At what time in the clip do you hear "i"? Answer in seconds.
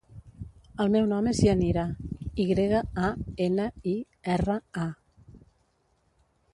2.45-2.47, 3.95-3.97